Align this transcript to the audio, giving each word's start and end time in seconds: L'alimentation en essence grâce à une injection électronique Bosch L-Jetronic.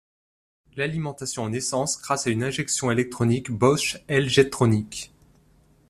L'alimentation 0.77 1.43
en 1.43 1.53
essence 1.53 2.01
grâce 2.01 2.25
à 2.25 2.31
une 2.31 2.41
injection 2.41 2.89
électronique 2.89 3.51
Bosch 3.51 4.03
L-Jetronic. 4.07 5.13